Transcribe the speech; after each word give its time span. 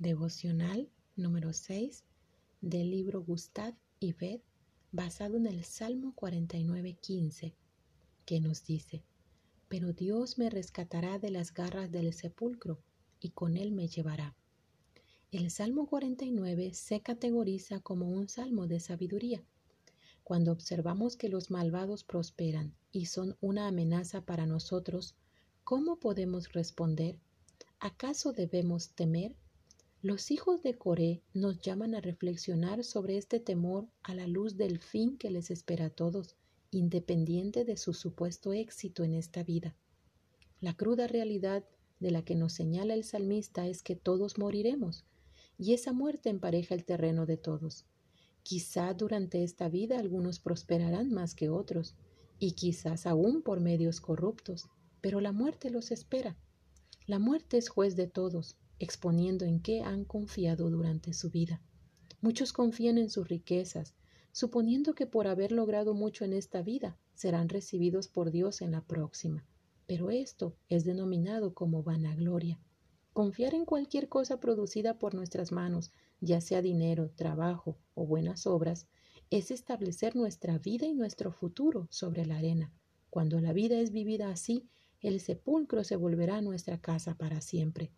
Devocional 0.00 0.88
número 1.14 1.52
6 1.52 2.04
del 2.62 2.90
libro 2.90 3.22
Gustad 3.22 3.74
y 3.98 4.14
Ved, 4.14 4.40
basado 4.92 5.36
en 5.36 5.44
el 5.44 5.62
Salmo 5.62 6.14
49:15, 6.14 7.52
que 8.24 8.40
nos 8.40 8.64
dice, 8.64 9.04
Pero 9.68 9.92
Dios 9.92 10.38
me 10.38 10.48
rescatará 10.48 11.18
de 11.18 11.28
las 11.28 11.52
garras 11.52 11.92
del 11.92 12.14
sepulcro 12.14 12.80
y 13.20 13.28
con 13.32 13.58
él 13.58 13.72
me 13.72 13.88
llevará. 13.88 14.34
El 15.32 15.50
Salmo 15.50 15.86
49 15.86 16.72
se 16.72 17.02
categoriza 17.02 17.80
como 17.80 18.08
un 18.08 18.26
salmo 18.30 18.66
de 18.66 18.80
sabiduría. 18.80 19.44
Cuando 20.24 20.50
observamos 20.50 21.18
que 21.18 21.28
los 21.28 21.50
malvados 21.50 22.04
prosperan 22.04 22.74
y 22.90 23.04
son 23.04 23.36
una 23.42 23.68
amenaza 23.68 24.24
para 24.24 24.46
nosotros, 24.46 25.14
¿cómo 25.62 25.96
podemos 25.96 26.54
responder? 26.54 27.20
¿Acaso 27.80 28.32
debemos 28.32 28.92
temer? 28.92 29.36
Los 30.02 30.30
hijos 30.30 30.62
de 30.62 30.78
Coré 30.78 31.20
nos 31.34 31.60
llaman 31.60 31.94
a 31.94 32.00
reflexionar 32.00 32.84
sobre 32.84 33.18
este 33.18 33.38
temor 33.38 33.86
a 34.02 34.14
la 34.14 34.26
luz 34.26 34.56
del 34.56 34.78
fin 34.78 35.18
que 35.18 35.30
les 35.30 35.50
espera 35.50 35.86
a 35.86 35.90
todos, 35.90 36.36
independiente 36.70 37.66
de 37.66 37.76
su 37.76 37.92
supuesto 37.92 38.54
éxito 38.54 39.04
en 39.04 39.12
esta 39.12 39.42
vida. 39.42 39.76
La 40.58 40.74
cruda 40.74 41.06
realidad 41.06 41.66
de 41.98 42.12
la 42.12 42.24
que 42.24 42.34
nos 42.34 42.54
señala 42.54 42.94
el 42.94 43.04
salmista 43.04 43.66
es 43.66 43.82
que 43.82 43.94
todos 43.94 44.38
moriremos, 44.38 45.04
y 45.58 45.74
esa 45.74 45.92
muerte 45.92 46.30
empareja 46.30 46.74
el 46.74 46.86
terreno 46.86 47.26
de 47.26 47.36
todos. 47.36 47.84
Quizá 48.42 48.94
durante 48.94 49.44
esta 49.44 49.68
vida 49.68 49.98
algunos 49.98 50.40
prosperarán 50.40 51.12
más 51.12 51.34
que 51.34 51.50
otros, 51.50 51.94
y 52.38 52.52
quizás 52.52 53.06
aún 53.06 53.42
por 53.42 53.60
medios 53.60 54.00
corruptos, 54.00 54.70
pero 55.02 55.20
la 55.20 55.32
muerte 55.32 55.68
los 55.68 55.90
espera. 55.90 56.38
La 57.06 57.18
muerte 57.18 57.58
es 57.58 57.68
juez 57.68 57.96
de 57.96 58.06
todos, 58.06 58.56
exponiendo 58.80 59.44
en 59.44 59.60
qué 59.60 59.82
han 59.82 60.04
confiado 60.04 60.70
durante 60.70 61.12
su 61.12 61.30
vida. 61.30 61.62
Muchos 62.20 62.52
confían 62.52 62.98
en 62.98 63.10
sus 63.10 63.28
riquezas, 63.28 63.94
suponiendo 64.32 64.94
que 64.94 65.06
por 65.06 65.28
haber 65.28 65.52
logrado 65.52 65.94
mucho 65.94 66.24
en 66.24 66.32
esta 66.32 66.62
vida 66.62 66.98
serán 67.14 67.48
recibidos 67.48 68.08
por 68.08 68.30
Dios 68.30 68.62
en 68.62 68.72
la 68.72 68.80
próxima. 68.80 69.44
Pero 69.86 70.10
esto 70.10 70.56
es 70.68 70.84
denominado 70.84 71.54
como 71.54 71.82
vanagloria. 71.82 72.58
Confiar 73.12 73.54
en 73.54 73.64
cualquier 73.64 74.08
cosa 74.08 74.40
producida 74.40 74.98
por 74.98 75.14
nuestras 75.14 75.52
manos, 75.52 75.92
ya 76.20 76.40
sea 76.40 76.62
dinero, 76.62 77.10
trabajo 77.10 77.76
o 77.94 78.06
buenas 78.06 78.46
obras, 78.46 78.86
es 79.30 79.50
establecer 79.50 80.16
nuestra 80.16 80.58
vida 80.58 80.86
y 80.86 80.94
nuestro 80.94 81.32
futuro 81.32 81.86
sobre 81.90 82.24
la 82.24 82.38
arena. 82.38 82.72
Cuando 83.10 83.40
la 83.40 83.52
vida 83.52 83.78
es 83.78 83.92
vivida 83.92 84.30
así, 84.30 84.68
el 85.00 85.20
sepulcro 85.20 85.84
se 85.84 85.96
volverá 85.96 86.40
nuestra 86.40 86.80
casa 86.80 87.14
para 87.16 87.40
siempre. 87.40 87.92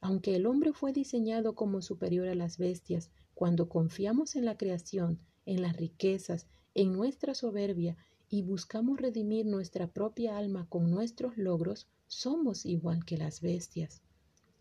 Aunque 0.00 0.34
el 0.36 0.46
hombre 0.46 0.72
fue 0.72 0.92
diseñado 0.92 1.54
como 1.54 1.82
superior 1.82 2.28
a 2.28 2.34
las 2.34 2.58
bestias, 2.58 3.10
cuando 3.34 3.68
confiamos 3.68 4.36
en 4.36 4.44
la 4.44 4.56
creación, 4.56 5.18
en 5.46 5.62
las 5.62 5.76
riquezas, 5.76 6.46
en 6.74 6.92
nuestra 6.92 7.34
soberbia 7.34 7.96
y 8.28 8.42
buscamos 8.42 9.00
redimir 9.00 9.46
nuestra 9.46 9.88
propia 9.88 10.38
alma 10.38 10.66
con 10.68 10.90
nuestros 10.90 11.36
logros, 11.36 11.88
somos 12.06 12.64
igual 12.64 13.04
que 13.04 13.18
las 13.18 13.40
bestias. 13.40 14.02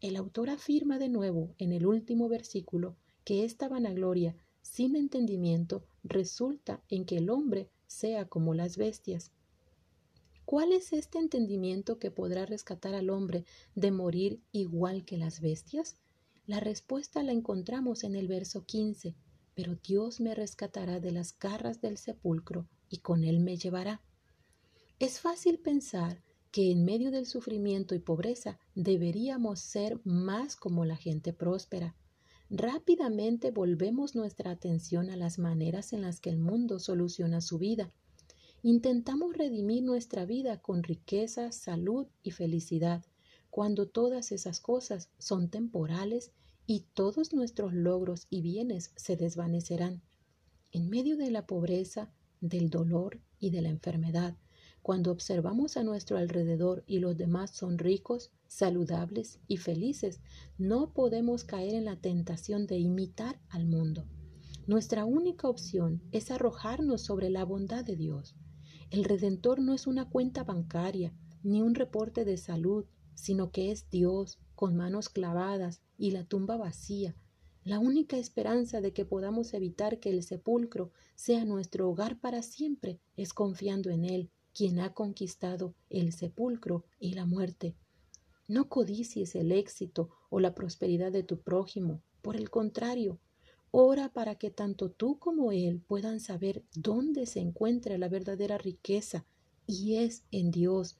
El 0.00 0.16
autor 0.16 0.50
afirma 0.50 0.98
de 0.98 1.08
nuevo 1.08 1.54
en 1.58 1.72
el 1.72 1.86
último 1.86 2.28
versículo 2.28 2.96
que 3.24 3.44
esta 3.44 3.68
vanagloria 3.68 4.36
sin 4.62 4.96
entendimiento 4.96 5.84
resulta 6.02 6.82
en 6.88 7.04
que 7.04 7.16
el 7.16 7.30
hombre 7.30 7.68
sea 7.86 8.26
como 8.26 8.54
las 8.54 8.76
bestias. 8.76 9.32
¿Cuál 10.50 10.72
es 10.72 10.94
este 10.94 11.18
entendimiento 11.18 11.98
que 11.98 12.10
podrá 12.10 12.46
rescatar 12.46 12.94
al 12.94 13.10
hombre 13.10 13.44
de 13.74 13.90
morir 13.90 14.40
igual 14.50 15.04
que 15.04 15.18
las 15.18 15.42
bestias? 15.42 15.98
La 16.46 16.58
respuesta 16.58 17.22
la 17.22 17.32
encontramos 17.32 18.02
en 18.02 18.16
el 18.16 18.28
verso 18.28 18.64
15, 18.64 19.14
pero 19.54 19.74
Dios 19.74 20.20
me 20.20 20.34
rescatará 20.34 21.00
de 21.00 21.12
las 21.12 21.38
garras 21.38 21.82
del 21.82 21.98
sepulcro 21.98 22.66
y 22.88 23.00
con 23.00 23.24
él 23.24 23.40
me 23.40 23.58
llevará. 23.58 24.00
Es 24.98 25.20
fácil 25.20 25.58
pensar 25.58 26.22
que 26.50 26.70
en 26.70 26.82
medio 26.82 27.10
del 27.10 27.26
sufrimiento 27.26 27.94
y 27.94 27.98
pobreza 27.98 28.58
deberíamos 28.74 29.60
ser 29.60 30.00
más 30.04 30.56
como 30.56 30.86
la 30.86 30.96
gente 30.96 31.34
próspera. 31.34 31.94
Rápidamente 32.48 33.50
volvemos 33.50 34.14
nuestra 34.14 34.52
atención 34.52 35.10
a 35.10 35.16
las 35.16 35.38
maneras 35.38 35.92
en 35.92 36.00
las 36.00 36.20
que 36.20 36.30
el 36.30 36.38
mundo 36.38 36.78
soluciona 36.78 37.42
su 37.42 37.58
vida 37.58 37.92
Intentamos 38.64 39.36
redimir 39.36 39.84
nuestra 39.84 40.26
vida 40.26 40.60
con 40.60 40.82
riqueza, 40.82 41.52
salud 41.52 42.08
y 42.24 42.32
felicidad, 42.32 43.04
cuando 43.50 43.86
todas 43.86 44.32
esas 44.32 44.60
cosas 44.60 45.10
son 45.16 45.48
temporales 45.48 46.32
y 46.66 46.80
todos 46.92 47.32
nuestros 47.32 47.72
logros 47.72 48.26
y 48.30 48.42
bienes 48.42 48.92
se 48.96 49.16
desvanecerán. 49.16 50.02
En 50.72 50.90
medio 50.90 51.16
de 51.16 51.30
la 51.30 51.46
pobreza, 51.46 52.10
del 52.40 52.68
dolor 52.68 53.20
y 53.38 53.50
de 53.50 53.62
la 53.62 53.68
enfermedad, 53.68 54.36
cuando 54.82 55.12
observamos 55.12 55.76
a 55.76 55.84
nuestro 55.84 56.16
alrededor 56.16 56.82
y 56.88 56.98
los 56.98 57.16
demás 57.16 57.52
son 57.52 57.78
ricos, 57.78 58.32
saludables 58.48 59.38
y 59.46 59.58
felices, 59.58 60.20
no 60.58 60.92
podemos 60.92 61.44
caer 61.44 61.76
en 61.76 61.84
la 61.84 62.00
tentación 62.00 62.66
de 62.66 62.78
imitar 62.78 63.40
al 63.50 63.66
mundo. 63.66 64.08
Nuestra 64.66 65.04
única 65.04 65.48
opción 65.48 66.02
es 66.10 66.32
arrojarnos 66.32 67.02
sobre 67.02 67.30
la 67.30 67.44
bondad 67.44 67.84
de 67.84 67.94
Dios. 67.94 68.34
El 68.90 69.04
Redentor 69.04 69.60
no 69.60 69.74
es 69.74 69.86
una 69.86 70.08
cuenta 70.08 70.44
bancaria 70.44 71.12
ni 71.42 71.60
un 71.60 71.74
reporte 71.74 72.24
de 72.24 72.38
salud, 72.38 72.86
sino 73.14 73.50
que 73.50 73.70
es 73.70 73.90
Dios 73.90 74.38
con 74.54 74.76
manos 74.76 75.08
clavadas 75.10 75.82
y 75.98 76.12
la 76.12 76.24
tumba 76.24 76.56
vacía, 76.56 77.14
la 77.64 77.80
única 77.80 78.16
esperanza 78.16 78.80
de 78.80 78.94
que 78.94 79.04
podamos 79.04 79.52
evitar 79.52 80.00
que 80.00 80.08
el 80.08 80.22
sepulcro 80.22 80.90
sea 81.16 81.44
nuestro 81.44 81.90
hogar 81.90 82.18
para 82.18 82.42
siempre 82.42 82.98
es 83.16 83.34
confiando 83.34 83.90
en 83.90 84.06
Él, 84.06 84.30
quien 84.54 84.80
ha 84.80 84.94
conquistado 84.94 85.74
el 85.90 86.12
sepulcro 86.12 86.84
y 86.98 87.12
la 87.12 87.26
muerte. 87.26 87.76
No 88.46 88.70
codicies 88.70 89.34
el 89.34 89.52
éxito 89.52 90.08
o 90.30 90.40
la 90.40 90.54
prosperidad 90.54 91.12
de 91.12 91.22
tu 91.22 91.42
prójimo, 91.42 92.02
por 92.22 92.36
el 92.36 92.48
contrario, 92.48 93.20
Ora 93.70 94.12
para 94.12 94.36
que 94.36 94.50
tanto 94.50 94.90
tú 94.90 95.18
como 95.18 95.52
Él 95.52 95.82
puedan 95.86 96.20
saber 96.20 96.64
dónde 96.74 97.26
se 97.26 97.40
encuentra 97.40 97.98
la 97.98 98.08
verdadera 98.08 98.56
riqueza, 98.56 99.26
y 99.66 99.96
es 99.96 100.24
en 100.30 100.50
Dios. 100.50 100.96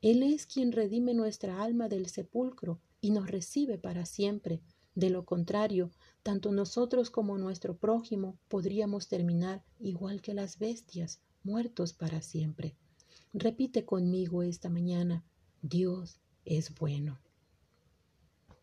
Él 0.00 0.22
es 0.22 0.46
quien 0.46 0.72
redime 0.72 1.12
nuestra 1.12 1.62
alma 1.62 1.88
del 1.88 2.06
sepulcro 2.06 2.80
y 3.00 3.10
nos 3.10 3.30
recibe 3.30 3.78
para 3.78 4.06
siempre. 4.06 4.62
De 4.94 5.10
lo 5.10 5.26
contrario, 5.26 5.90
tanto 6.22 6.52
nosotros 6.52 7.10
como 7.10 7.36
nuestro 7.36 7.76
prójimo 7.76 8.38
podríamos 8.48 9.08
terminar 9.08 9.62
igual 9.78 10.22
que 10.22 10.32
las 10.32 10.58
bestias, 10.58 11.20
muertos 11.44 11.92
para 11.92 12.22
siempre. 12.22 12.74
Repite 13.34 13.84
conmigo 13.84 14.42
esta 14.42 14.70
mañana, 14.70 15.22
Dios 15.60 16.18
es 16.46 16.74
bueno. 16.74 17.18